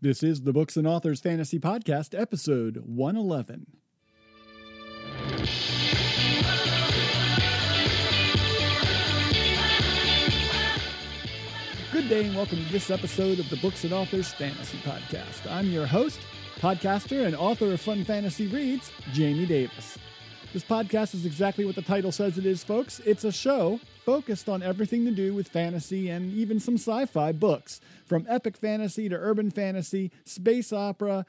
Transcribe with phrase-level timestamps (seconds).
[0.00, 3.66] This is the Books and Authors Fantasy Podcast, episode 111.
[11.90, 15.50] Good day and welcome to this episode of the Books and Authors Fantasy Podcast.
[15.50, 16.20] I'm your host,
[16.60, 19.98] podcaster, and author of Fun Fantasy Reads, Jamie Davis.
[20.52, 23.00] This podcast is exactly what the title says it is, folks.
[23.00, 27.30] It's a show focused on everything to do with fantasy and even some sci fi
[27.30, 31.26] books, from epic fantasy to urban fantasy, space opera,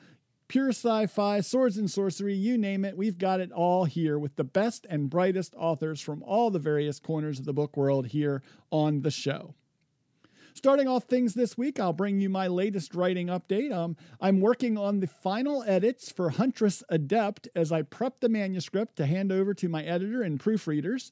[0.48, 2.96] pure sci fi, swords and sorcery, you name it.
[2.96, 7.02] We've got it all here with the best and brightest authors from all the various
[7.02, 9.56] corners of the book world here on the show.
[10.54, 13.74] Starting off things this week, I'll bring you my latest writing update.
[13.74, 18.96] Um, I'm working on the final edits for Huntress Adept as I prep the manuscript
[18.96, 21.12] to hand over to my editor and proofreaders.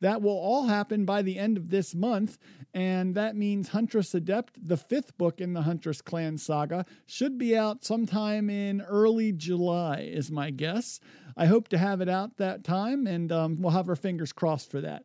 [0.00, 2.38] That will all happen by the end of this month,
[2.72, 7.56] and that means Huntress Adept, the fifth book in the Huntress Clan saga, should be
[7.56, 11.00] out sometime in early July, is my guess.
[11.36, 14.70] I hope to have it out that time, and um, we'll have our fingers crossed
[14.70, 15.04] for that.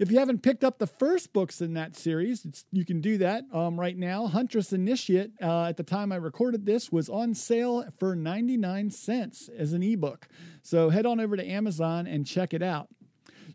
[0.00, 3.44] If you haven't picked up the first books in that series, you can do that
[3.52, 4.28] um, right now.
[4.28, 9.50] Huntress Initiate, uh, at the time I recorded this, was on sale for 99 cents
[9.54, 10.26] as an ebook.
[10.62, 12.88] So head on over to Amazon and check it out.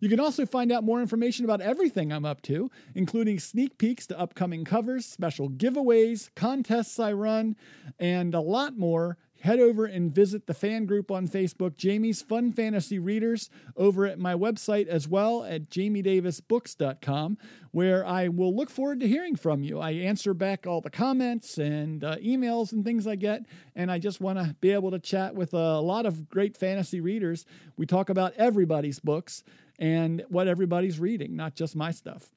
[0.06, 4.06] You can also find out more information about everything I'm up to, including sneak peeks
[4.06, 7.56] to upcoming covers, special giveaways, contests I run,
[7.98, 12.52] and a lot more head over and visit the fan group on Facebook, Jamie's Fun
[12.52, 17.40] Fantasy Readers, over at my website as well at jamiedavisbooks.com,
[17.72, 19.80] where I will look forward to hearing from you.
[19.80, 23.98] I answer back all the comments and uh, emails and things I get, and I
[23.98, 27.46] just want to be able to chat with a lot of great fantasy readers.
[27.76, 29.44] We talk about everybody's books
[29.80, 32.30] and what everybody's reading, not just my stuff.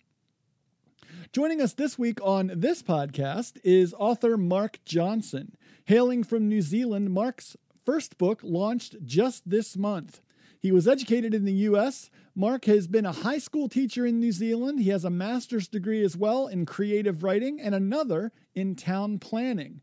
[1.33, 5.57] Joining us this week on this podcast is author Mark Johnson.
[5.85, 10.21] Hailing from New Zealand, Mark's first book launched just this month.
[10.61, 12.11] He was educated in the U.S.
[12.35, 14.81] Mark has been a high school teacher in New Zealand.
[14.81, 19.81] He has a master's degree as well in creative writing and another in town planning.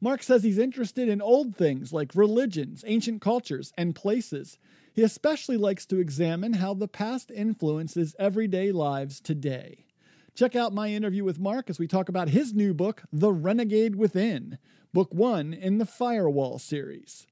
[0.00, 4.58] Mark says he's interested in old things like religions, ancient cultures, and places.
[4.94, 9.86] He especially likes to examine how the past influences everyday lives today.
[10.34, 13.96] Check out my interview with Mark as we talk about his new book, The Renegade
[13.96, 14.58] Within
[14.92, 17.26] book one in the Firewall series.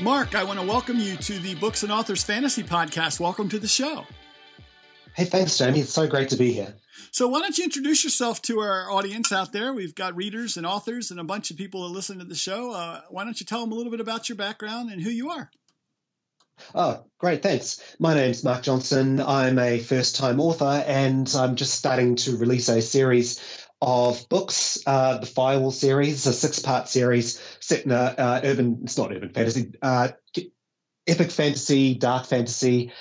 [0.00, 3.20] Mark, I want to welcome you to the Books and Authors Fantasy Podcast.
[3.20, 4.06] Welcome to the show.
[5.14, 5.80] Hey, thanks, Jamie.
[5.80, 6.74] It's so great to be here.
[7.12, 9.72] So, why don't you introduce yourself to our audience out there?
[9.72, 12.72] We've got readers and authors and a bunch of people that listen to the show.
[12.72, 15.30] Uh, why don't you tell them a little bit about your background and who you
[15.30, 15.50] are?
[16.74, 17.42] Oh, great.
[17.42, 17.80] Thanks.
[17.98, 19.20] My name's Mark Johnson.
[19.20, 24.78] I'm a first time author and I'm just starting to release a series of books,
[24.86, 29.10] uh, the Firewall series, a six part series set in a uh, urban, it's not
[29.10, 30.08] urban fantasy, uh,
[31.06, 32.92] epic fantasy, dark fantasy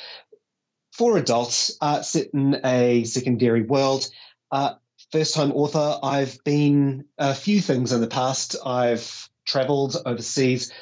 [1.00, 4.10] for adults uh, set in a secondary world.
[4.52, 4.74] Uh,
[5.14, 8.58] first time author, I've been a few things in the past.
[8.66, 10.74] I've traveled overseas.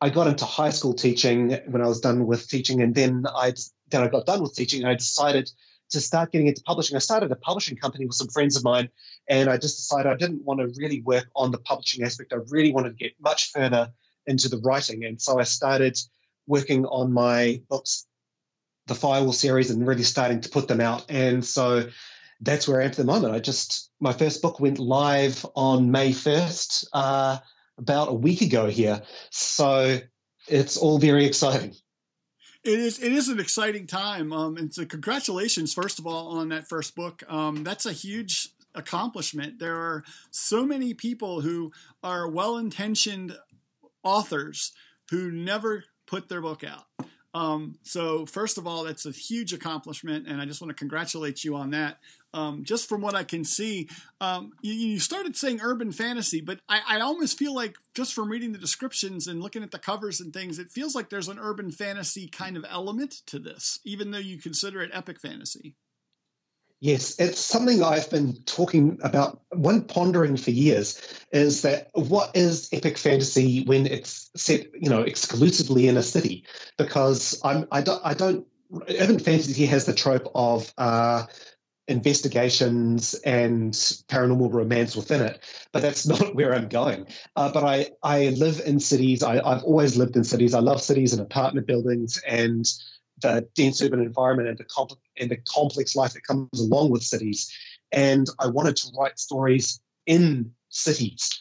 [0.00, 3.52] I got into high school teaching when I was done with teaching, and then I
[3.88, 4.82] then I got done with teaching.
[4.82, 5.50] And I decided
[5.90, 6.94] to start getting into publishing.
[6.94, 8.90] I started a publishing company with some friends of mine,
[9.28, 12.32] and I just decided I didn't want to really work on the publishing aspect.
[12.32, 13.92] I really wanted to get much further
[14.24, 15.98] into the writing, and so I started
[16.46, 18.06] working on my books,
[18.88, 21.06] the Firewall series, and really starting to put them out.
[21.08, 21.88] And so
[22.40, 23.34] that's where I am at the moment.
[23.34, 26.88] I just my first book went live on May first.
[26.92, 27.38] Uh,
[27.78, 29.02] about a week ago here.
[29.30, 29.98] So
[30.48, 31.74] it's all very exciting.
[32.64, 32.98] It is.
[32.98, 34.32] It is an exciting time.
[34.32, 37.22] Um, and so, congratulations, first of all, on that first book.
[37.28, 39.60] Um, that's a huge accomplishment.
[39.60, 41.72] There are so many people who
[42.02, 43.36] are well-intentioned
[44.02, 44.72] authors
[45.10, 46.87] who never put their book out.
[47.34, 51.44] Um, so, first of all, that's a huge accomplishment, and I just want to congratulate
[51.44, 51.98] you on that.
[52.34, 53.88] Um, just from what I can see,
[54.20, 58.28] um, you, you, started saying urban fantasy, but I, I, almost feel like just from
[58.28, 61.38] reading the descriptions and looking at the covers and things, it feels like there's an
[61.38, 65.74] urban fantasy kind of element to this, even though you consider it epic fantasy.
[66.80, 71.02] Yes, it's something I've been talking about, one pondering for years,
[71.32, 76.44] is that what is epic fantasy when it's set, you know, exclusively in a city?
[76.76, 78.46] Because I'm, I don't, I don't,
[78.88, 81.26] urban fantasy has the trope of uh,
[81.88, 85.42] investigations and paranormal romance within it,
[85.72, 87.08] but that's not where I'm going.
[87.34, 89.24] Uh, but I, I live in cities.
[89.24, 90.54] I, I've always lived in cities.
[90.54, 92.64] I love cities and apartment buildings and
[93.20, 97.02] the dense urban environment and the, comp- and the complex life that comes along with
[97.02, 97.52] cities.
[97.92, 101.40] And I wanted to write stories in cities,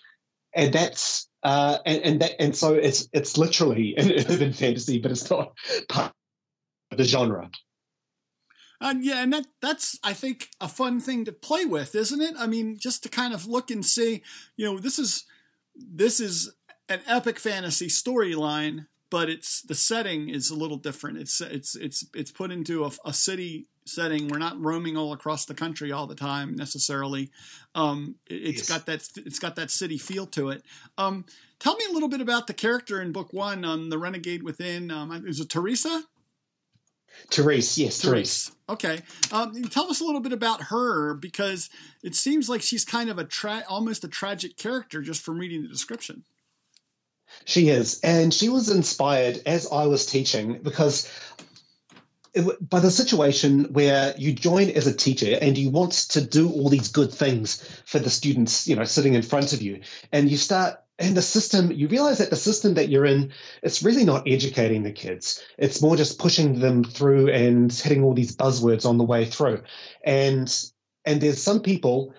[0.54, 5.12] and that's uh, and and that and so it's it's literally an urban fantasy, but
[5.12, 5.54] it's not
[5.90, 6.14] part
[6.92, 7.50] of the genre.
[8.80, 12.36] And yeah, and that that's I think a fun thing to play with, isn't it?
[12.38, 14.22] I mean, just to kind of look and see,
[14.56, 15.26] you know, this is
[15.76, 16.54] this is
[16.88, 21.18] an epic fantasy storyline, but it's the setting is a little different.
[21.18, 24.28] It's it's it's it's put into a, a city setting.
[24.28, 27.32] We're not roaming all across the country all the time necessarily.
[27.74, 28.70] Um, it, has yes.
[28.70, 30.64] got that it's got that city feel to it.
[30.98, 31.26] Um,
[31.60, 34.92] tell me a little bit about the character in book one, um, the Renegade Within.
[34.92, 36.04] Um, is it Teresa?
[37.32, 38.52] Therese, yes, Therese.
[38.70, 39.00] Okay,
[39.32, 41.70] um, tell us a little bit about her because
[42.04, 45.64] it seems like she's kind of a tra- almost a tragic character just from reading
[45.64, 46.24] the description.
[47.46, 51.10] She is, and she was inspired as I was teaching because
[52.34, 56.52] it, by the situation where you join as a teacher and you want to do
[56.52, 59.82] all these good things for the students, you know, sitting in front of you,
[60.12, 63.32] and you start and the system you realize that the system that you're in
[63.62, 65.42] it's really not educating the kids.
[65.58, 69.62] It's more just pushing them through and hitting all these buzzwords on the way through.
[70.04, 70.54] And
[71.06, 72.14] and there's some people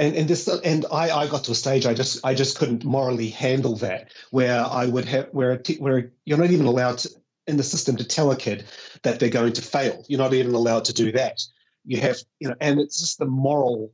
[0.00, 2.84] and and this and I, I got to a stage I just I just couldn't
[2.84, 7.10] morally handle that where I would have where where you're not even allowed to,
[7.46, 8.64] in the system to tell a kid
[9.02, 10.04] that they're going to fail.
[10.08, 11.40] You're not even allowed to do that.
[11.84, 13.92] You have you know and it's just the moral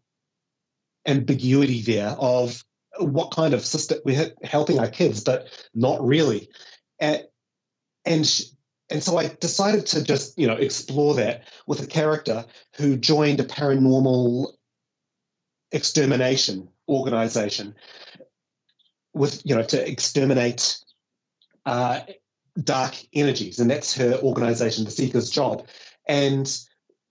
[1.07, 2.65] ambiguity there of
[2.99, 6.49] what kind of system we're helping our kids but not really.
[7.01, 7.25] And
[8.05, 8.41] and
[8.91, 12.45] and so I decided to just you know explore that with a character
[12.77, 14.53] who joined a paranormal
[15.77, 17.75] extermination organization
[19.15, 20.79] with you know to exterminate
[21.65, 22.01] uh,
[22.63, 25.67] dark energies, and that's her organization, the Seeker's job.
[26.07, 26.47] And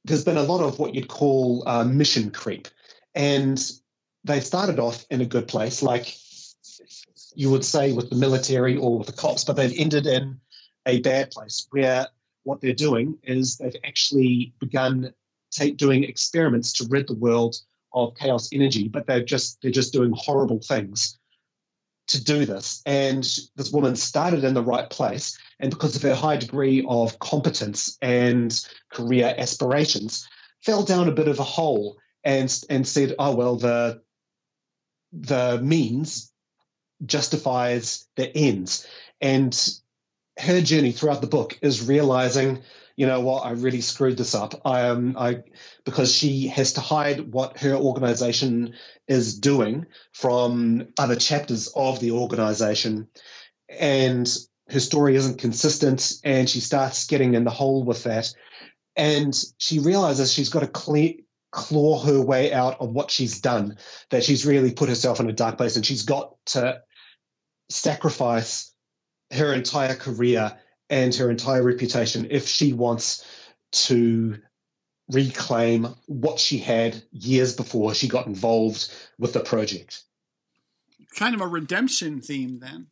[0.06, 2.67] there's been a lot of what you'd call uh, mission creep,
[3.13, 3.59] and
[4.23, 6.15] they started off in a good place, like
[7.35, 10.39] you would say with the military or with the cops, but they've ended in
[10.85, 12.07] a bad place where
[12.44, 15.13] what they're doing is they've actually begun
[15.51, 17.56] take, doing experiments to rid the world
[17.95, 21.18] of chaos energy, but they're just they're just doing horrible things
[22.07, 22.81] to do this.
[22.86, 23.24] And
[23.56, 27.97] this woman started in the right place, and because of her high degree of competence
[28.01, 28.53] and
[28.92, 30.27] career aspirations,
[30.62, 34.01] fell down a bit of a hole and and said, "Oh well, the
[35.13, 36.31] the means
[37.06, 38.86] justifies the ends."
[39.21, 39.57] And
[40.38, 42.62] her journey throughout the book is realizing
[42.95, 44.62] you know what, I really screwed this up.
[44.65, 45.44] I um, I
[45.83, 48.75] because she has to hide what her organization
[49.07, 53.07] is doing from other chapters of the organization,
[53.69, 54.33] and
[54.69, 58.33] her story isn't consistent, and she starts getting in the hole with that,
[58.95, 61.15] and she realizes she's got to clear
[61.56, 63.77] claw her way out of what she's done,
[64.09, 66.81] that she's really put herself in a dark place and she's got to
[67.69, 68.74] sacrifice
[69.31, 70.59] her entire career
[70.90, 73.26] and her entire reputation if she wants
[73.72, 74.38] to
[75.10, 80.02] reclaim what she had years before she got involved with the project.
[81.16, 82.88] Kind of a redemption theme, then.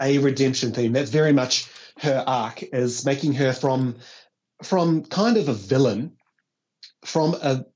[0.00, 0.92] A redemption theme.
[0.92, 3.96] That's very much her arc, is making her from
[4.62, 6.16] from kind of a villain,
[7.04, 7.66] from a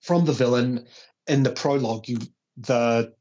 [0.00, 0.86] from the villain
[1.26, 2.08] in the prologue.
[2.08, 2.18] You
[2.56, 3.14] the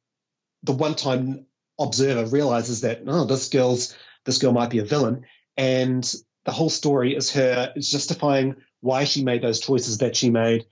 [0.63, 1.45] the one time
[1.77, 3.95] observer realizes that oh, this girl's
[4.25, 5.25] this girl might be a villain.
[5.57, 6.03] And
[6.45, 10.65] the whole story is her is justifying why she made those choices that she made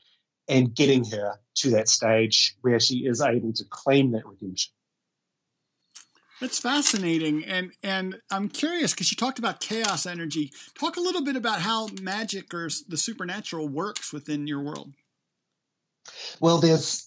[0.48, 4.72] and getting her to that stage where she is able to claim that redemption.
[6.40, 10.52] That's fascinating, and and I'm curious because you talked about chaos energy.
[10.80, 14.94] Talk a little bit about how magic or the supernatural works within your world.
[16.40, 17.07] Well, there's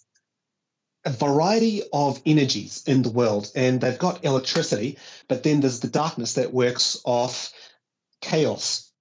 [1.04, 5.88] a variety of energies in the world, and they've got electricity, but then there's the
[5.88, 7.52] darkness that works off
[8.20, 8.92] chaos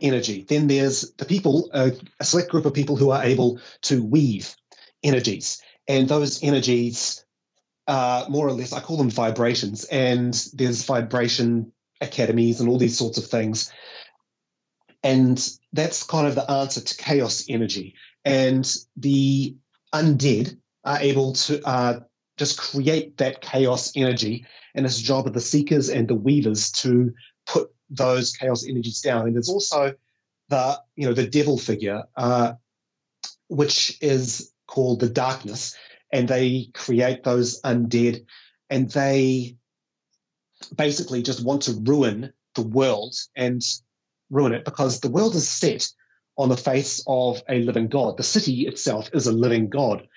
[0.00, 0.44] energy.
[0.48, 4.54] Then there's the people, a, a select group of people who are able to weave
[5.02, 7.24] energies, and those energies,
[7.88, 12.98] uh, more or less, I call them vibrations, and there's vibration academies and all these
[12.98, 13.72] sorts of things.
[15.02, 15.36] And
[15.72, 17.96] that's kind of the answer to chaos energy.
[18.24, 18.64] And
[18.96, 19.56] the
[19.92, 22.00] undead are able to uh,
[22.36, 26.72] just create that chaos energy, and it's the job of the seekers and the weavers
[26.72, 27.12] to
[27.46, 29.26] put those chaos energies down.
[29.26, 29.94] And there's also
[30.48, 32.54] the you know the devil figure, uh,
[33.48, 35.76] which is called the darkness,
[36.12, 38.24] and they create those undead,
[38.70, 39.56] and they
[40.76, 43.62] basically just want to ruin the world and
[44.30, 45.88] ruin it because the world is set
[46.36, 48.16] on the face of a living God.
[48.16, 50.08] The city itself is a living God.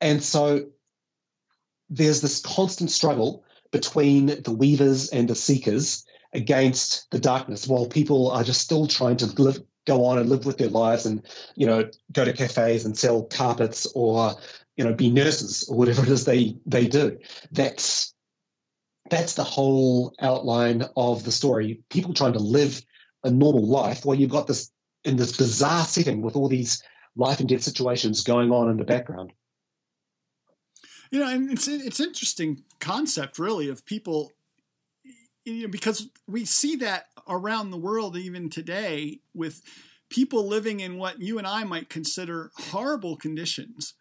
[0.00, 0.66] And so
[1.90, 8.30] there's this constant struggle between the weavers and the seekers against the darkness while people
[8.30, 11.22] are just still trying to live, go on and live with their lives and,
[11.54, 14.34] you know, go to cafes and sell carpets or,
[14.76, 17.18] you know, be nurses or whatever it is they, they do.
[17.50, 18.14] That's,
[19.08, 21.80] that's the whole outline of the story.
[21.88, 22.82] People trying to live
[23.24, 24.70] a normal life while you've got this
[25.08, 26.82] in this bizarre setting with all these
[27.16, 29.32] life and death situations going on in the background.
[31.10, 34.32] You know, and it's it's interesting concept really of people
[35.44, 39.62] you know, because we see that around the world even today with
[40.10, 43.94] people living in what you and I might consider horrible conditions.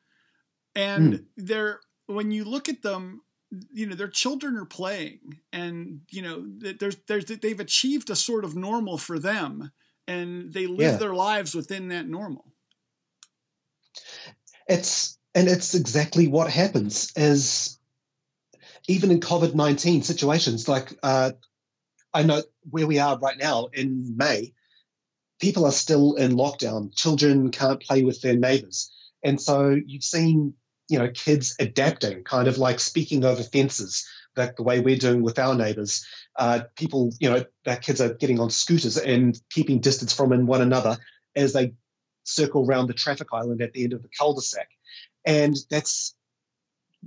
[0.76, 1.24] And mm.
[1.36, 3.22] they're when you look at them,
[3.72, 8.44] you know, their children are playing and you know, there's there's they've achieved a sort
[8.44, 9.72] of normal for them
[10.08, 10.98] and they live yeah.
[10.98, 12.46] their lives within that normal.
[14.68, 17.78] It's and it's exactly what happens is
[18.88, 21.32] even in COVID nineteen situations, like uh,
[22.14, 24.54] I know where we are right now in May,
[25.40, 26.96] people are still in lockdown.
[26.96, 28.92] Children can't play with their neighbors,
[29.24, 30.54] and so you've seen
[30.90, 34.08] you know kids adapting, kind of like speaking over fences,
[34.38, 36.06] the way we're doing with our neighbors
[36.38, 40.62] uh, people, you know, their kids are getting on scooters and keeping distance from one
[40.62, 40.98] another
[41.36, 41.74] as they
[42.24, 44.70] circle around the traffic island at the end of the cul-de-sac.
[45.26, 46.16] And that's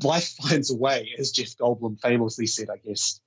[0.03, 3.21] life finds a way, as Jeff Goldblum famously said, I guess.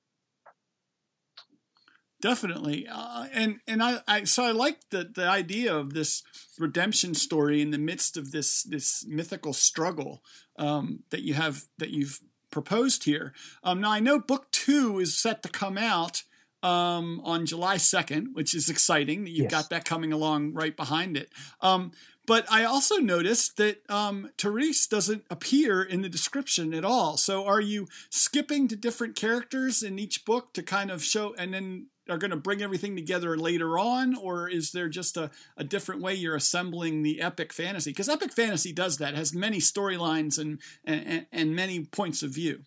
[2.21, 6.23] Definitely, uh, and and I, I so I like the the idea of this
[6.57, 10.23] redemption story in the midst of this this mythical struggle
[10.57, 12.21] um, that you have that you've
[12.53, 13.33] proposed here.
[13.63, 16.23] Um, now I know book two is set to come out
[16.61, 19.51] um, on July 2nd, which is exciting that you've yes.
[19.51, 21.29] got that coming along right behind it.
[21.59, 21.91] Um,
[22.25, 27.17] but I also noticed that um, Therese doesn't appear in the description at all.
[27.17, 31.53] So are you skipping to different characters in each book to kind of show, and
[31.53, 35.63] then are going to bring everything together later on, or is there just a, a
[35.63, 37.91] different way you're assembling the epic fantasy?
[37.91, 42.63] Because epic fantasy does that, has many storylines and, and, and many points of view.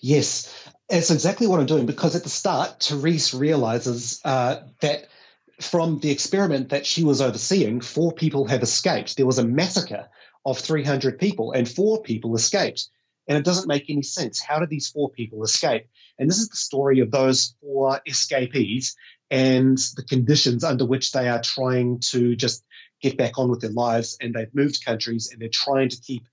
[0.00, 0.52] Yes,
[0.88, 5.08] it's exactly what I'm doing because at the start, Therese realizes uh, that
[5.60, 9.16] from the experiment that she was overseeing, four people have escaped.
[9.16, 10.08] There was a massacre
[10.44, 12.88] of 300 people, and four people escaped.
[13.26, 14.42] And it doesn't make any sense.
[14.42, 15.86] How did these four people escape?
[16.18, 18.96] And this is the story of those four escapees
[19.30, 22.64] and the conditions under which they are trying to just
[23.00, 24.16] get back on with their lives.
[24.20, 26.24] And they've moved countries and they're trying to keep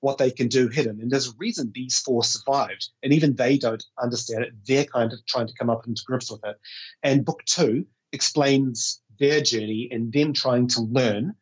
[0.00, 1.00] what they can do hidden.
[1.00, 2.90] And there's a reason these four survived.
[3.02, 4.52] And even they don't understand it.
[4.66, 6.56] They're kind of trying to come up into grips with it.
[7.02, 11.34] And book two explains their journey and them trying to learn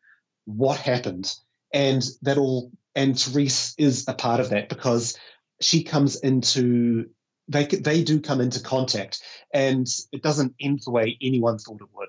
[0.44, 1.34] what happened.
[1.74, 5.18] And that all, and Therese is a part of that because
[5.60, 7.06] she comes into
[7.48, 9.22] they they do come into contact,
[9.52, 12.08] and it doesn't end the way anyone thought it would.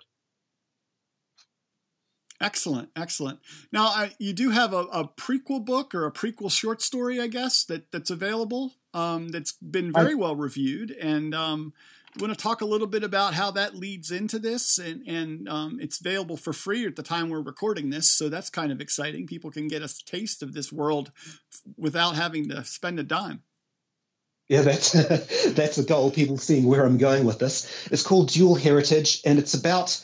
[2.42, 3.40] Excellent, excellent.
[3.72, 7.28] Now I, you do have a, a, prequel book or a prequel short story, I
[7.28, 8.74] guess that that's available.
[8.94, 11.74] Um, that's been very well reviewed, and um,
[12.20, 15.80] want to talk a little bit about how that leads into this, and and um,
[15.82, 19.28] it's available for free at the time we're recording this, so that's kind of exciting.
[19.28, 21.12] People can get a taste of this world
[21.78, 23.42] without having to spend a dime.
[24.48, 24.92] Yeah, that's
[25.54, 26.12] that's the goal.
[26.12, 27.88] People seeing where I'm going with this.
[27.92, 30.04] It's called Dual Heritage, and it's about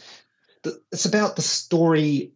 [0.64, 2.34] the, it's about the story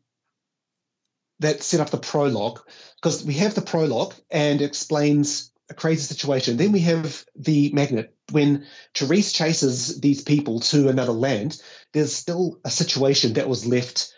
[1.40, 2.60] that set up the prologue.
[2.96, 6.58] Because we have the prologue and explains a crazy situation.
[6.58, 8.13] Then we have the magnet.
[8.32, 8.66] When
[8.96, 11.62] Therese chases these people to another land,
[11.92, 14.14] there's still a situation that was left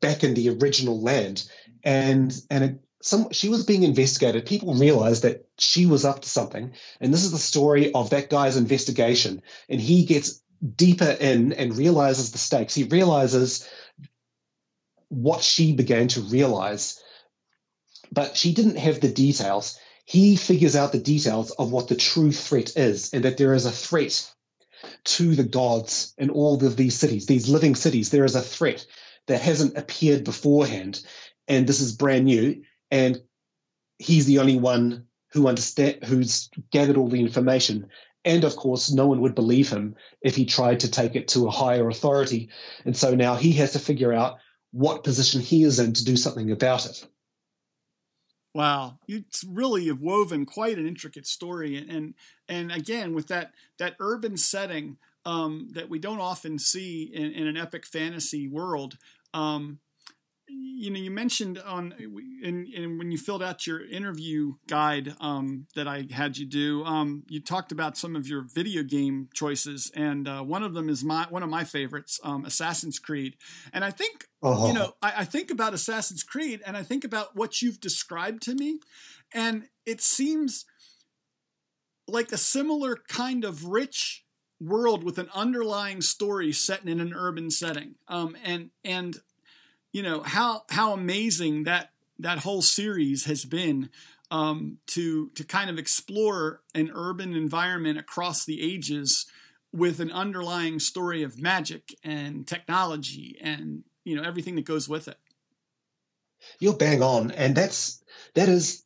[0.00, 1.48] back in the original land,
[1.82, 4.46] and and it some she was being investigated.
[4.46, 8.30] People realized that she was up to something, and this is the story of that
[8.30, 9.42] guy's investigation.
[9.68, 10.40] And he gets
[10.76, 12.74] deeper in and realizes the stakes.
[12.74, 13.68] He realizes
[15.08, 17.00] what she began to realize,
[18.10, 19.78] but she didn't have the details.
[20.08, 23.66] He figures out the details of what the true threat is, and that there is
[23.66, 24.32] a threat
[25.04, 28.08] to the gods in all of these cities, these living cities.
[28.08, 28.86] There is a threat
[29.26, 31.02] that hasn't appeared beforehand,
[31.46, 33.20] and this is brand new and
[33.98, 37.88] he's the only one who understand who's gathered all the information.
[38.24, 41.46] And of course, no one would believe him if he tried to take it to
[41.46, 42.48] a higher authority.
[42.84, 44.38] And so now he has to figure out
[44.70, 47.06] what position he is in to do something about it.
[48.54, 52.14] Wow, you really have woven quite an intricate story, and and,
[52.48, 57.46] and again with that that urban setting, um, that we don't often see in, in
[57.46, 58.96] an epic fantasy world.
[59.34, 59.80] Um,
[60.48, 61.94] you know, you mentioned on
[62.42, 66.84] in, in, when you filled out your interview guide um, that I had you do,
[66.84, 70.88] um, you talked about some of your video game choices, and uh, one of them
[70.88, 73.36] is my one of my favorites, um, Assassin's Creed.
[73.72, 74.66] And I think uh-huh.
[74.66, 78.42] you know, I, I think about Assassin's Creed, and I think about what you've described
[78.42, 78.78] to me,
[79.34, 80.64] and it seems
[82.06, 84.24] like a similar kind of rich
[84.60, 87.94] world with an underlying story set in an urban setting.
[88.08, 89.18] Um, and and
[89.92, 93.90] you know how how amazing that that whole series has been
[94.30, 99.26] um, to to kind of explore an urban environment across the ages
[99.72, 105.08] with an underlying story of magic and technology and you know everything that goes with
[105.08, 105.18] it.
[106.60, 108.02] You're bang on, and that's
[108.34, 108.84] that is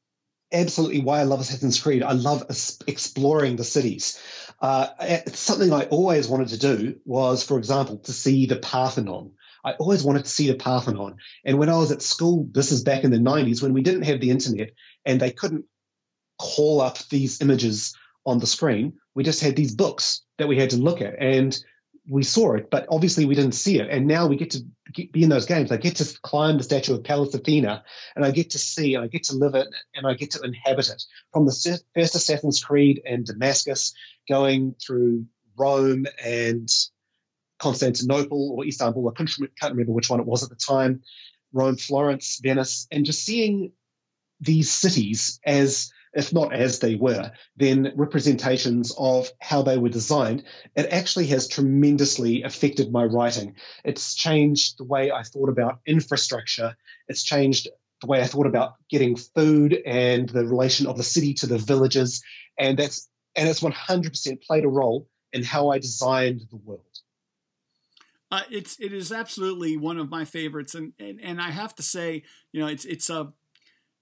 [0.53, 2.03] absolutely why I love Assassin's Creed.
[2.03, 2.45] I love
[2.87, 4.21] exploring the cities.
[4.61, 4.89] Uh,
[5.33, 9.33] something I always wanted to do was, for example, to see the Parthenon.
[9.65, 11.17] I always wanted to see the Parthenon.
[11.45, 14.03] And when I was at school, this is back in the 90s when we didn't
[14.03, 14.71] have the internet
[15.05, 15.67] and they couldn't
[16.39, 20.71] call up these images on the screen, we just had these books that we had
[20.71, 21.15] to look at.
[21.21, 21.57] And
[22.09, 23.89] we saw it, but obviously we didn't see it.
[23.89, 25.71] And now we get to be in those games.
[25.71, 27.85] I get to climb the statue of Pallas Athena,
[28.17, 30.43] and I get to see, and I get to live it, and I get to
[30.43, 31.03] inhabit it.
[31.33, 33.95] From the first Assassin's Creed and Damascus,
[34.29, 35.27] going through
[35.57, 36.69] Rome and
[37.63, 41.03] Constantinople or Istanbul, I can't remember which one it was at the time,
[41.53, 43.71] Rome, Florence, Venice, and just seeing
[44.41, 50.43] these cities as if not as they were, then representations of how they were designed,
[50.75, 53.55] it actually has tremendously affected my writing.
[53.85, 56.77] It's changed the way I thought about infrastructure.
[57.09, 57.69] It's changed
[58.01, 61.59] the way I thought about getting food and the relation of the city to the
[61.59, 62.23] villages.
[62.59, 66.99] And that's and it's 100% played a role in how I designed the world.
[68.33, 71.83] Uh, it's it is absolutely one of my favorites, and, and and I have to
[71.83, 73.31] say, you know, it's it's a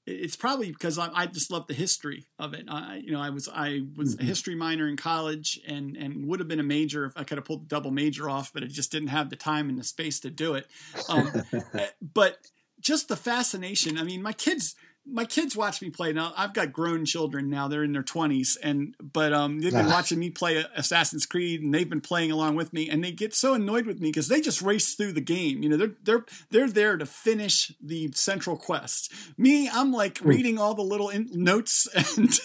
[0.06, 2.64] it's probably because I, I, just love the history of it.
[2.68, 4.22] I, you know, I was I was mm-hmm.
[4.22, 7.38] a history minor in college, and and would have been a major if I could
[7.38, 9.82] have pulled the double major off, but I just didn't have the time and the
[9.82, 10.68] space to do it.
[11.08, 11.32] Um,
[11.74, 12.38] eh, but
[12.78, 13.98] just the fascination.
[13.98, 16.32] I mean, my kids my kids watch me play now.
[16.36, 20.18] I've got grown children now; they're in their twenties, and but um, they've been watching
[20.18, 23.54] me play Assassin's Creed, and they've been playing along with me, and they get so
[23.54, 25.62] annoyed with me because they just race through the game.
[25.62, 29.12] You know, they're they're they're there to finish the central quest.
[29.38, 30.28] Me, I'm like hmm.
[30.28, 32.38] reading all the little in- notes and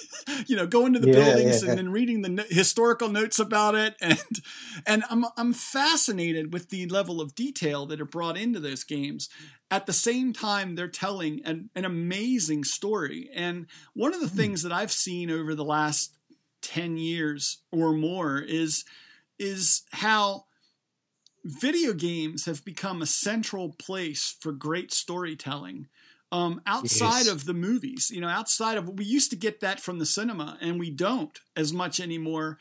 [0.48, 1.70] you know going to the yeah, buildings yeah.
[1.70, 4.24] and then reading the no- historical notes about it, and
[4.86, 9.30] and I'm I'm fascinated with the level of detail that are brought into those games
[9.76, 14.38] at the same time they're telling an, an amazing story and one of the mm.
[14.38, 16.16] things that i've seen over the last
[16.62, 18.86] 10 years or more is
[19.38, 20.46] is how
[21.44, 25.88] video games have become a central place for great storytelling
[26.32, 27.28] um, outside yes.
[27.28, 30.58] of the movies you know outside of we used to get that from the cinema
[30.62, 32.58] and we don't as much anymore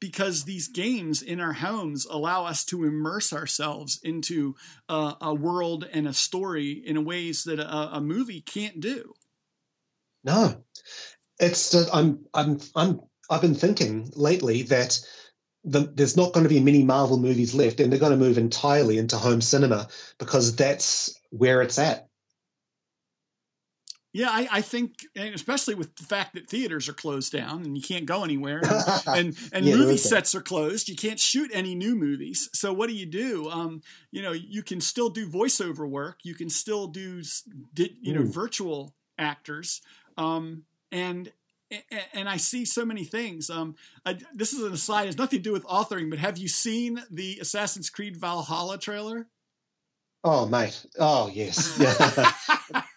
[0.00, 4.54] because these games in our homes allow us to immerse ourselves into
[4.88, 9.12] uh, a world and a story in ways that a, a movie can't do.
[10.24, 10.64] No,
[11.38, 15.00] it's just, I'm I'm I'm I've been thinking lately that
[15.64, 18.38] the, there's not going to be many Marvel movies left, and they're going to move
[18.38, 22.07] entirely into home cinema because that's where it's at.
[24.18, 27.82] Yeah, I, I, think, especially with the fact that theaters are closed down and you
[27.84, 31.76] can't go anywhere, and and, and yeah, movie sets are closed, you can't shoot any
[31.76, 32.50] new movies.
[32.52, 33.48] So what do you do?
[33.48, 37.22] Um, you know, you can still do voiceover work, you can still do,
[37.76, 39.82] you know, virtual actors,
[40.16, 41.30] um, and
[42.12, 43.48] and I see so many things.
[43.50, 46.10] Um, I, this is an aside; it has nothing to do with authoring.
[46.10, 49.28] But have you seen the Assassin's Creed Valhalla trailer?
[50.24, 50.84] Oh, mate!
[50.98, 51.78] Oh, yes.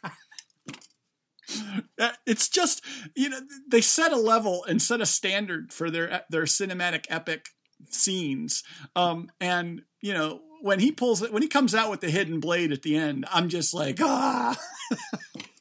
[1.99, 2.83] Uh, it's just
[3.15, 7.49] you know they set a level and set a standard for their their cinematic epic
[7.89, 8.63] scenes
[8.95, 12.39] um and you know when he pulls it when he comes out with the hidden
[12.39, 14.55] blade at the end i'm just like ah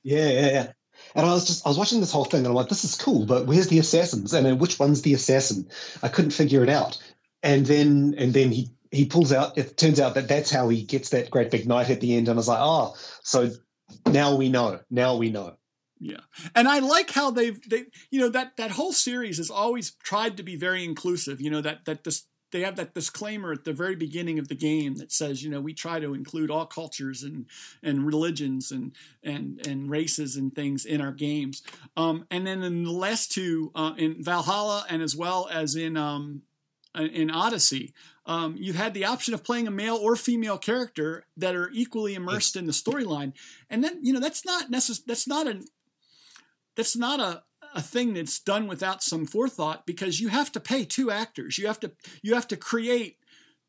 [0.03, 0.73] yeah yeah yeah
[1.15, 2.95] and I was just I was watching this whole thing and I'm like, this is
[2.95, 4.33] cool, but where's the assassins?
[4.33, 5.69] And then which one's the assassin?
[6.03, 6.99] I couldn't figure it out.
[7.43, 9.59] And then and then he he pulls out.
[9.59, 12.29] It turns out that that's how he gets that great big knight at the end.
[12.29, 13.51] And I was like, oh, so
[14.07, 14.81] now we know.
[14.91, 15.57] Now we know.
[16.01, 16.21] Yeah,
[16.55, 20.39] and I like how they've they you know that that whole series has always tried
[20.39, 21.43] to be very inclusive.
[21.43, 24.55] You know that that this they have that disclaimer at the very beginning of the
[24.55, 27.45] game that says you know we try to include all cultures and
[27.83, 31.63] and religions and and and races and things in our games.
[31.99, 35.99] Um, and then in the last two uh, in Valhalla and as well as in
[35.99, 36.43] um,
[36.99, 37.93] uh, in Odyssey,
[38.27, 42.15] um, you've had the option of playing a male or female character that are equally
[42.15, 43.33] immersed in the storyline,
[43.69, 45.65] and then you know that's not necess- that's not an
[46.81, 47.43] that's not a
[47.75, 51.59] a thing that's done without some forethought because you have to pay two actors.
[51.59, 53.19] You have to you have to create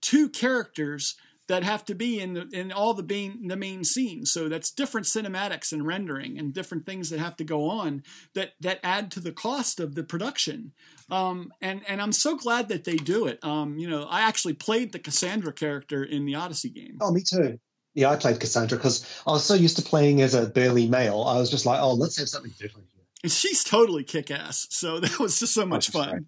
[0.02, 1.16] two characters
[1.48, 4.32] that have to be in the, in all the main the main scenes.
[4.32, 8.54] So that's different cinematics and rendering and different things that have to go on that
[8.62, 10.72] that add to the cost of the production.
[11.10, 13.44] Um, and and I'm so glad that they do it.
[13.44, 16.98] Um, you know, I actually played the Cassandra character in the Odyssey game.
[17.02, 17.60] Oh, me too.
[17.94, 21.24] Yeah, I played Cassandra because I was so used to playing as a burly male.
[21.24, 22.88] I was just like, oh, let's have something different.
[23.24, 24.68] And she's totally kick ass.
[24.70, 26.10] So that was just so much fun.
[26.10, 26.24] Great.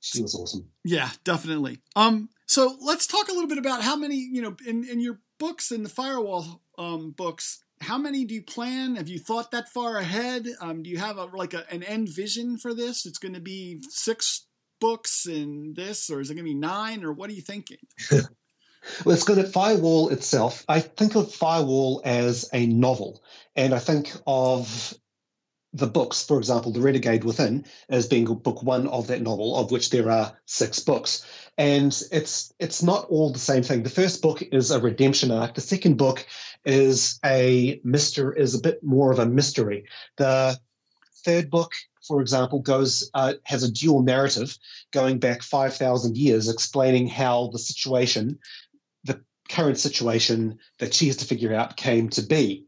[0.00, 0.68] She was awesome.
[0.84, 1.80] Yeah, definitely.
[1.94, 5.20] Um, so let's talk a little bit about how many, you know, in, in your
[5.38, 8.96] books, in the firewall um, books, how many do you plan?
[8.96, 10.46] Have you thought that far ahead?
[10.60, 13.06] Um, do you have a, like a, an end vision for this?
[13.06, 14.46] It's going to be six
[14.80, 17.78] books in this, or is it going to be nine, or what are you thinking?
[19.04, 20.64] well, it's good at Firewall itself.
[20.68, 23.22] I think of Firewall as a novel,
[23.56, 24.94] and I think of
[25.74, 29.70] the books, for example, The Renegade Within, as being book one of that novel, of
[29.70, 31.26] which there are six books.
[31.56, 33.82] And it's it's not all the same thing.
[33.82, 35.54] The first book is a redemption arc.
[35.54, 36.26] The second book
[36.64, 39.86] is a mystery is a bit more of a mystery.
[40.16, 40.58] The
[41.24, 41.72] third book,
[42.06, 44.56] for example, goes uh, has a dual narrative
[44.92, 48.38] going back five thousand years, explaining how the situation,
[49.04, 52.66] the current situation that she has to figure out, came to be.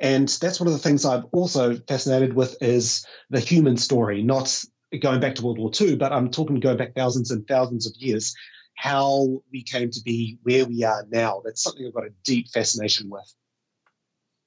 [0.00, 4.62] And that's one of the things I'm also fascinated with is the human story, not
[5.00, 7.94] going back to World War II, but I'm talking going back thousands and thousands of
[7.96, 8.34] years,
[8.76, 11.42] how we came to be where we are now.
[11.44, 13.32] That's something I've got a deep fascination with.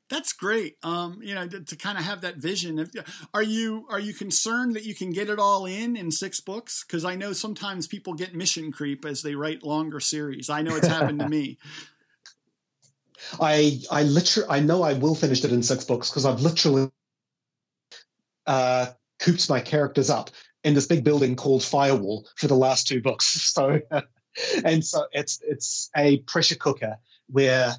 [0.10, 0.78] That's great.
[0.84, 2.89] Um, you know, to, to kind of have that vision.
[3.34, 6.86] Are you are you concerned that you can get it all in in six books?
[6.86, 10.50] Because I know sometimes people get mission creep as they write longer series.
[10.50, 11.58] I know it's happened to me.
[13.41, 16.89] I I literally I know I will finish it in six books because I've literally
[18.46, 18.88] uh,
[19.20, 20.30] cooped my characters up
[20.63, 23.54] in this big building called Firewall for the last two books.
[23.58, 23.80] So
[24.63, 27.76] and so it's it's a pressure cooker where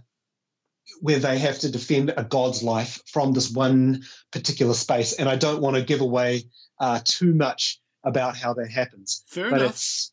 [1.00, 5.14] where they have to defend a god's life from this one particular space.
[5.14, 6.44] And I don't want to give away
[6.80, 9.24] uh, too much about how that happens.
[9.26, 9.70] Fair but enough.
[9.70, 10.12] It's,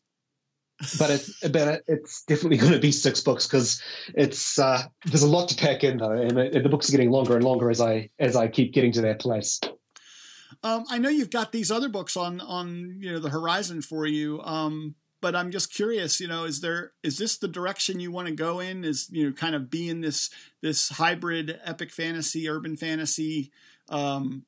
[0.98, 3.82] but it's but it's definitely going to be six books because
[4.14, 7.10] it's uh, there's a lot to pack in though, and, and, the books are getting
[7.10, 9.60] longer and longer as I as I keep getting to that place.
[10.62, 14.06] Um, I know you've got these other books on on you know the horizon for
[14.06, 16.20] you, um, but I'm just curious.
[16.20, 18.84] You know, is there is this the direction you want to go in?
[18.84, 20.30] Is you know kind of be in this
[20.62, 23.50] this hybrid epic fantasy, urban fantasy
[23.88, 24.44] um,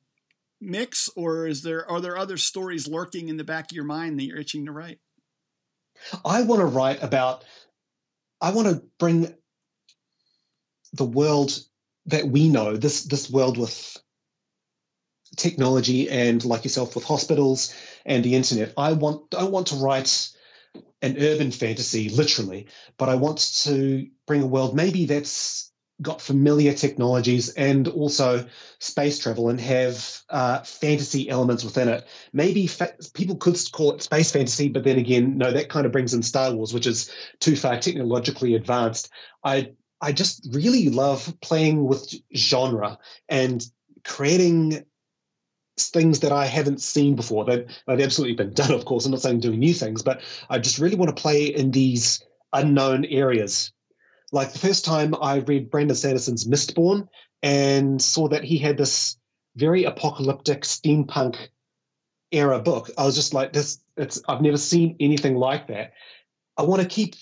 [0.61, 4.19] mix, or is there are there other stories lurking in the back of your mind
[4.19, 4.99] that you're itching to write?
[6.23, 7.43] I want to write about,
[8.39, 9.35] I want to bring
[10.93, 11.57] the world
[12.05, 13.97] that we know, this this world with
[15.35, 17.73] technology and like yourself with hospitals
[18.05, 18.73] and the internet.
[18.77, 20.29] I want don't want to write
[21.01, 26.73] an urban fantasy literally, but I want to bring a world maybe that's got familiar
[26.73, 28.45] technologies and also
[28.79, 32.07] space travel and have uh, fantasy elements within it.
[32.31, 35.91] Maybe fa- people could call it space fantasy, but then again, no, that kind of
[35.91, 39.09] brings in Star Wars, which is too far technologically advanced.
[39.43, 43.65] I I just really love playing with genre and
[44.05, 44.85] creating
[45.87, 47.45] things that I haven't seen before.
[47.45, 49.05] They've, they've absolutely been done, of course.
[49.05, 52.23] I'm not saying doing new things, but I just really want to play in these
[52.51, 53.71] unknown areas
[54.31, 57.07] like the first time I read Brandon Sanderson's Mistborn
[57.41, 59.17] and saw that he had this
[59.55, 61.35] very apocalyptic steampunk
[62.31, 65.93] era book, I was just like, this, it's, I've never seen anything like that.
[66.57, 67.15] I want to keep,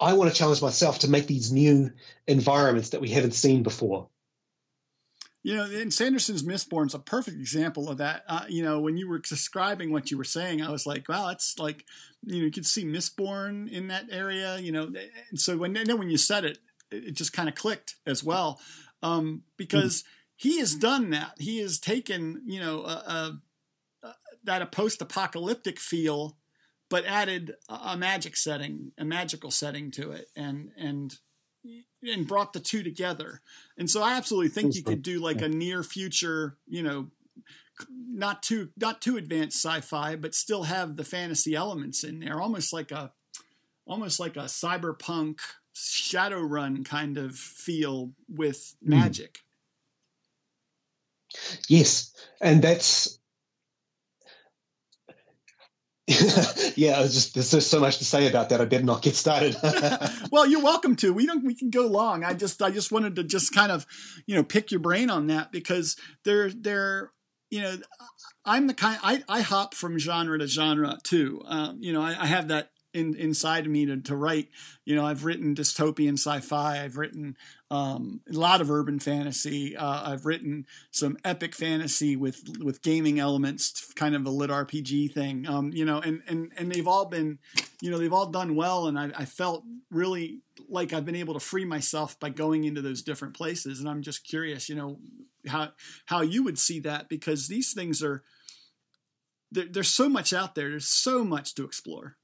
[0.00, 1.90] I want to challenge myself to make these new
[2.26, 4.08] environments that we haven't seen before.
[5.44, 8.24] You know, and Sanderson's Mistborn is a perfect example of that.
[8.26, 11.28] Uh, you know, when you were describing what you were saying, I was like, wow,
[11.28, 11.84] it's like,
[12.24, 14.90] you know, you could see Mistborn in that area, you know.
[15.28, 16.58] And so when, then when you said it,
[16.90, 18.58] it just kind of clicked as well.
[19.02, 20.48] Um, because mm-hmm.
[20.48, 21.34] he has done that.
[21.38, 22.88] He has taken, you know, a,
[24.02, 26.38] a, a, that a post apocalyptic feel,
[26.88, 30.28] but added a magic setting, a magical setting to it.
[30.34, 31.14] And, and,
[32.06, 33.40] and brought the two together.
[33.76, 37.08] And so I absolutely think you could do like a near future, you know,
[37.90, 42.72] not too not too advanced sci-fi, but still have the fantasy elements in there, almost
[42.72, 43.12] like a
[43.86, 45.40] almost like a cyberpunk
[45.74, 48.90] Shadowrun kind of feel with hmm.
[48.90, 49.40] magic.
[51.68, 53.18] Yes, and that's
[56.76, 58.60] yeah, just there's just so much to say about that.
[58.60, 59.56] I better not get started.
[60.30, 61.14] well, you're welcome to.
[61.14, 61.42] We don't.
[61.42, 62.24] We can go long.
[62.24, 63.86] I just I just wanted to just kind of
[64.26, 67.10] you know pick your brain on that because they're they're
[67.50, 67.78] you know
[68.44, 71.40] I'm the kind I I hop from genre to genre too.
[71.46, 74.48] Um, you know I, I have that in, inside of me to, to write.
[74.84, 76.82] You know, I've written dystopian sci-fi.
[76.82, 77.36] I've written
[77.70, 79.76] um, a lot of urban fantasy.
[79.76, 85.12] Uh, I've written some epic fantasy with with gaming elements, kind of a lit RPG
[85.12, 85.46] thing.
[85.46, 87.40] Um, you know, and and and they've all been,
[87.80, 91.34] you know, they've all done well, and I, I felt really like I've been able
[91.34, 93.80] to free myself by going into those different places.
[93.80, 95.00] And I'm just curious, you know,
[95.48, 95.70] how
[96.06, 98.22] how you would see that because these things are.
[99.50, 100.70] There, there's so much out there.
[100.70, 102.16] There's so much to explore.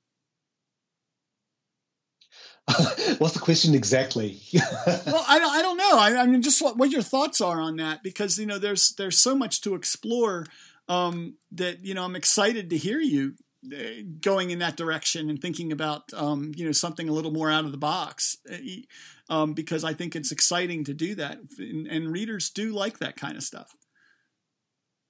[3.19, 4.41] What's the question exactly?
[4.53, 5.99] well, I, I don't know.
[5.99, 8.95] I, I, mean, just what, what your thoughts are on that, because you know, there's
[8.97, 10.47] there's so much to explore
[10.89, 13.35] um, that you know I'm excited to hear you
[13.73, 17.51] uh, going in that direction and thinking about um, you know something a little more
[17.51, 18.57] out of the box, uh,
[19.33, 23.17] um, because I think it's exciting to do that, and, and readers do like that
[23.17, 23.77] kind of stuff.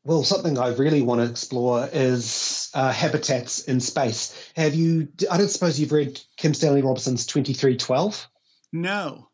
[0.04, 4.34] Well, something I really want to explore is uh, habitats in space.
[4.56, 5.08] Have you?
[5.30, 8.26] I don't suppose you've read Kim Stanley Robinson's Twenty Three Twelve.
[8.72, 9.28] No.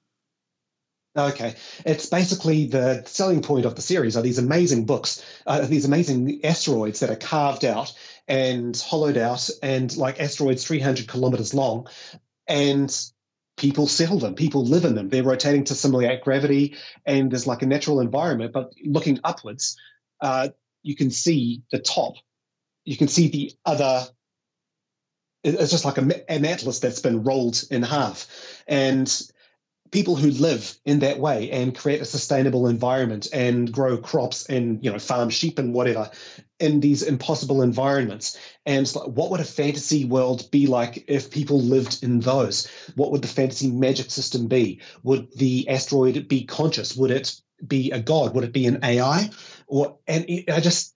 [1.17, 1.55] Okay,
[1.87, 6.45] it's basically the selling point of the series are these amazing books, uh, these amazing
[6.45, 7.95] asteroids that are carved out
[8.29, 11.87] and hollowed out, and like asteroids 300 kilometers long,
[12.47, 12.95] and
[13.57, 15.09] people settle them, people live in them.
[15.09, 16.77] They're rotating to simulate gravity,
[17.07, 18.53] and there's like a natural environment.
[18.53, 19.79] But looking upwards,
[20.21, 20.49] uh,
[20.83, 22.15] you can see the top.
[22.85, 24.07] You can see the other.
[25.43, 28.27] It's just like a, an atlas that's been rolled in half.
[28.67, 29.09] And
[29.91, 34.85] people who live in that way and create a sustainable environment and grow crops and
[34.85, 36.11] you know farm sheep and whatever
[36.59, 42.03] in these impossible environments and what would a fantasy world be like if people lived
[42.03, 47.11] in those what would the fantasy magic system be would the asteroid be conscious would
[47.11, 49.31] it be a god would it be an ai
[49.67, 50.95] or and it, I just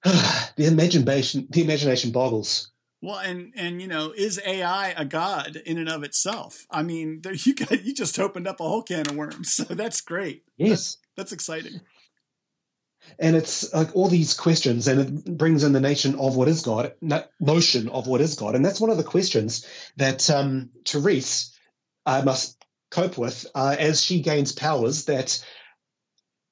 [0.04, 2.70] the imagination the imagination boggles.
[3.00, 6.66] Well, and and you know, is AI a god in and of itself?
[6.70, 9.64] I mean, there, you got you just opened up a whole can of worms, so
[9.64, 10.44] that's great.
[10.56, 11.80] Yes, that's, that's exciting.
[13.18, 16.62] And it's like all these questions, and it brings in the nation of what is
[16.62, 16.92] God,
[17.40, 21.56] notion of what is God, and that's one of the questions that um, Therese
[22.04, 25.44] uh, must cope with uh, as she gains powers that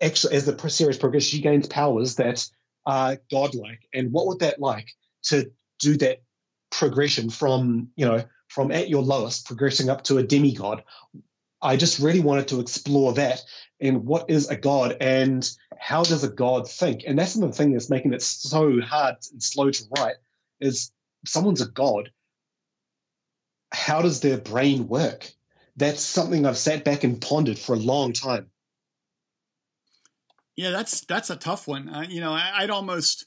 [0.01, 2.49] actually, as the series progresses, she gains powers that
[2.85, 3.89] are godlike.
[3.93, 4.89] And what would that like
[5.25, 6.23] to do that
[6.71, 10.85] progression from, you know, from at your lowest progressing up to a demigod?
[11.61, 13.43] I just really wanted to explore that
[13.81, 17.03] and what is a god and how does a god think?
[17.07, 20.17] And that's the thing that's making it so hard and slow to write
[20.61, 20.91] is
[21.27, 22.11] someone's a god.
[23.73, 25.31] How does their brain work?
[25.77, 28.51] That's something I've sat back and pondered for a long time.
[30.57, 31.89] Yeah, that's that's a tough one.
[31.89, 33.27] Uh, you know, I, would almost,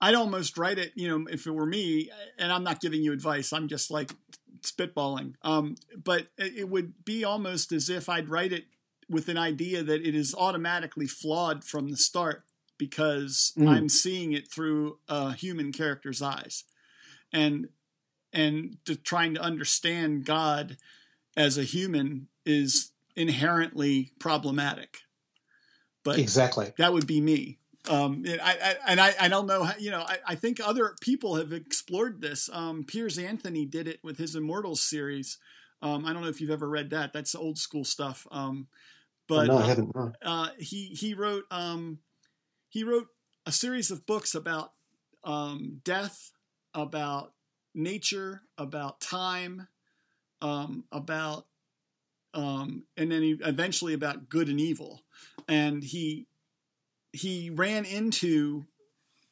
[0.00, 0.92] I'd almost write it.
[0.94, 4.12] You know, if it were me, and I'm not giving you advice, I'm just like
[4.60, 5.34] spitballing.
[5.42, 8.66] Um, but it, it would be almost as if I'd write it
[9.08, 12.44] with an idea that it is automatically flawed from the start
[12.76, 13.66] because mm.
[13.66, 16.64] I'm seeing it through a human character's eyes,
[17.32, 17.68] and
[18.32, 20.76] and to trying to understand God
[21.34, 24.98] as a human is inherently problematic.
[26.08, 27.58] But exactly that would be me.
[27.88, 30.60] Um, and I, I, and I, I don't know how, you know, I, I think
[30.60, 32.50] other people have explored this.
[32.52, 35.38] Um, Piers Anthony did it with his Immortals series.
[35.80, 37.12] Um, I don't know if you've ever read that.
[37.12, 38.26] That's old school stuff.
[38.30, 38.66] Um,
[39.26, 39.94] but no, I haven't.
[39.94, 40.12] No.
[40.22, 42.00] Uh, he he wrote um,
[42.68, 43.08] he wrote
[43.46, 44.72] a series of books about
[45.24, 46.32] um, death,
[46.74, 47.32] about
[47.74, 49.68] nature, about time,
[50.42, 51.46] um, about
[52.34, 55.02] um, and then he eventually about good and evil
[55.48, 56.26] and he
[57.12, 58.66] he ran into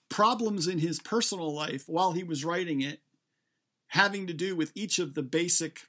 [0.08, 3.00] problems in his personal life while he was writing it
[3.88, 5.80] having to do with each of the basic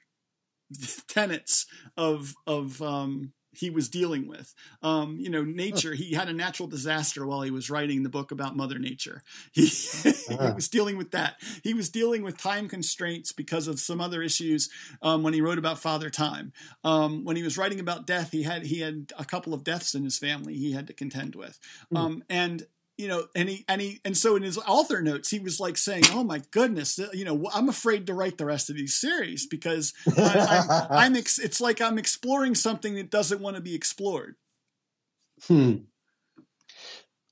[1.08, 4.54] tenets of of um, he was dealing with.
[4.82, 5.94] Um, you know, nature.
[5.94, 9.22] He had a natural disaster while he was writing the book about Mother Nature.
[9.52, 10.48] He, uh-huh.
[10.48, 11.36] he was dealing with that.
[11.64, 14.68] He was dealing with time constraints because of some other issues
[15.02, 16.52] um, when he wrote about Father Time.
[16.84, 19.94] Um, when he was writing about death, he had he had a couple of deaths
[19.94, 21.58] in his family he had to contend with,
[21.92, 22.20] mm.
[22.28, 22.66] and
[22.98, 25.78] you know, and he and he and so in his author notes, he was like
[25.78, 29.46] saying, "Oh my goodness, you know, I'm afraid to write the rest of these series
[29.46, 33.76] because I, I'm, I'm ex- it's like I'm exploring something that doesn't want to be
[33.76, 34.34] explored."
[35.46, 35.76] Hmm.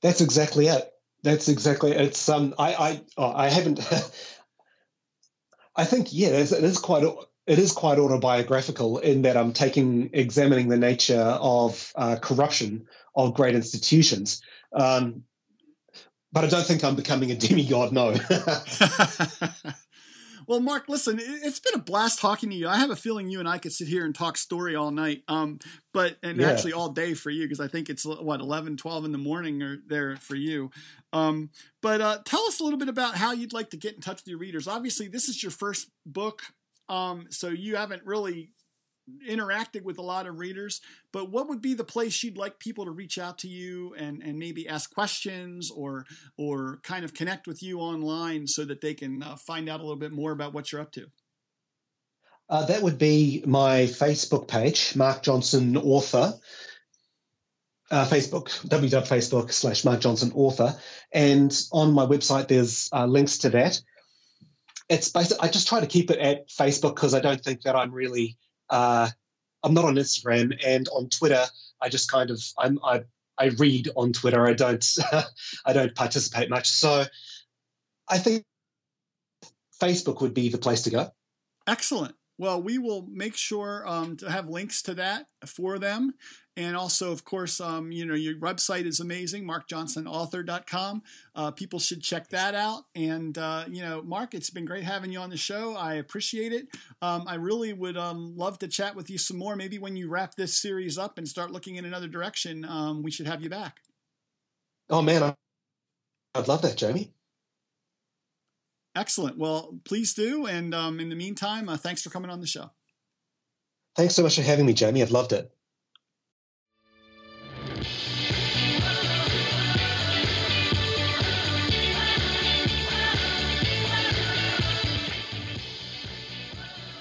[0.03, 0.89] That's exactly it.
[1.25, 1.91] That's exactly.
[1.91, 2.55] It's um.
[2.59, 3.81] I I oh, I haven't.
[5.77, 7.03] I think yeah, it is, it is quite
[7.47, 13.35] it is quite autobiographical in that I'm taking examining the nature of uh, corruption of
[13.35, 14.43] great institutions.
[14.73, 15.25] Um,
[16.37, 17.93] but I don't think I'm becoming a demigod.
[17.93, 18.15] No.
[20.49, 22.69] Well, Mark, listen, it's been a blast talking to you.
[22.69, 25.25] I have a feeling you and I could sit here and talk story all night.
[25.27, 25.59] Um,
[25.93, 26.49] but and yeah.
[26.49, 29.61] actually all day for you because I think it's what 11, 12 in the morning
[29.61, 30.71] or there for you.
[31.13, 31.51] Um,
[31.83, 34.23] but uh, tell us a little bit about how you'd like to get in touch
[34.23, 34.69] with your readers.
[34.69, 36.43] Obviously, this is your first book,
[36.89, 38.53] um, so you haven't really
[39.29, 40.81] interacted with a lot of readers,
[41.13, 44.23] but what would be the place you'd like people to reach out to you and,
[44.23, 46.05] and maybe ask questions or
[46.37, 49.83] or kind of connect with you online so that they can uh, find out a
[49.83, 51.07] little bit more about what you're up to?
[52.49, 56.35] Uh, that would be my Facebook page, Mark Johnson Author.
[57.89, 60.77] Uh, Facebook, www.facebook slash Mark Johnson Author.
[61.13, 63.81] And on my website, there's uh, links to that.
[64.89, 67.77] It's basically, I just try to keep it at Facebook because I don't think that
[67.77, 68.39] I'm really
[68.71, 69.09] uh,
[69.63, 71.45] I'm not on Instagram and on Twitter.
[71.81, 73.03] I just kind of I'm, I
[73.39, 74.47] I read on Twitter.
[74.47, 74.85] I don't
[75.65, 76.69] I don't participate much.
[76.69, 77.05] So
[78.09, 78.45] I think
[79.81, 81.11] Facebook would be the place to go.
[81.67, 82.15] Excellent.
[82.39, 86.15] Well, we will make sure um, to have links to that for them.
[86.59, 91.03] And also, of course, um, you know, your website is amazing, markjohnsonauthor.com.
[91.35, 92.85] Uh, people should check that out.
[92.95, 95.77] And, uh, you know, Mark, it's been great having you on the show.
[95.77, 96.69] I appreciate it.
[97.03, 99.55] Um, I really would um, love to chat with you some more.
[99.55, 103.11] Maybe when you wrap this series up and start looking in another direction, um, we
[103.11, 103.81] should have you back.
[104.89, 105.35] Oh, man.
[106.35, 107.13] I'd love that, Jamie.
[108.97, 109.37] Excellent.
[109.37, 110.47] Well, please do.
[110.47, 112.71] And um, in the meantime, uh, thanks for coming on the show.
[113.95, 115.03] Thanks so much for having me, Jamie.
[115.03, 115.53] I've loved it.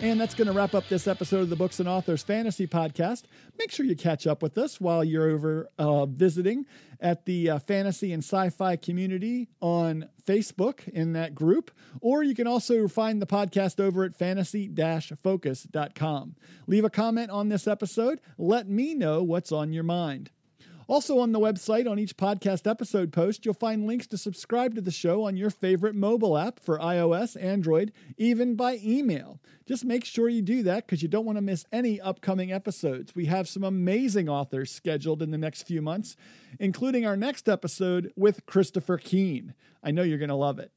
[0.05, 3.23] And that's going to wrap up this episode of the Books and Authors Fantasy Podcast.
[3.57, 6.67] Make sure you catch up with us while you're over uh, visiting
[7.01, 12.35] at the uh, fantasy and sci fi community on Facebook in that group, or you
[12.35, 14.71] can also find the podcast over at fantasy
[15.23, 16.35] focus.com.
[16.67, 18.21] Leave a comment on this episode.
[18.37, 20.29] Let me know what's on your mind.
[20.87, 24.81] Also, on the website, on each podcast episode post, you'll find links to subscribe to
[24.81, 29.39] the show on your favorite mobile app for iOS, Android, even by email.
[29.65, 33.15] Just make sure you do that because you don't want to miss any upcoming episodes.
[33.15, 36.15] We have some amazing authors scheduled in the next few months,
[36.59, 39.55] including our next episode with Christopher Keene.
[39.81, 40.71] I know you're going to love it.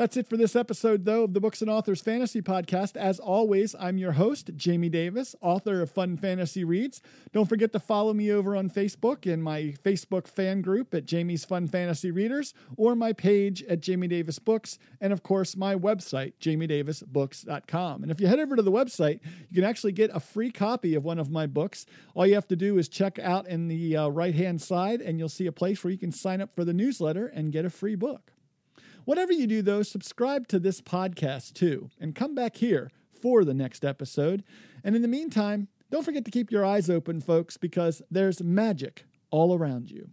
[0.00, 2.96] That's it for this episode, though, of the Books and Authors Fantasy Podcast.
[2.96, 7.02] As always, I'm your host, Jamie Davis, author of Fun Fantasy Reads.
[7.34, 11.44] Don't forget to follow me over on Facebook in my Facebook fan group at Jamie's
[11.44, 16.32] Fun Fantasy Readers or my page at Jamie Davis Books, and of course, my website,
[16.40, 18.02] jamiedavisbooks.com.
[18.02, 20.94] And if you head over to the website, you can actually get a free copy
[20.94, 21.84] of one of my books.
[22.14, 25.18] All you have to do is check out in the uh, right hand side, and
[25.18, 27.70] you'll see a place where you can sign up for the newsletter and get a
[27.70, 28.32] free book.
[29.04, 33.54] Whatever you do, though, subscribe to this podcast too, and come back here for the
[33.54, 34.44] next episode.
[34.84, 39.04] And in the meantime, don't forget to keep your eyes open, folks, because there's magic
[39.30, 40.10] all around you.